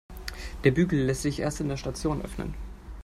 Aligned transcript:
Der 0.63 0.71
Bügel 0.71 0.99
lässt 1.01 1.21
sich 1.21 1.41
erst 1.41 1.59
in 1.61 1.67
der 1.69 1.77
Station 1.77 2.23
öffnen. 2.23 2.55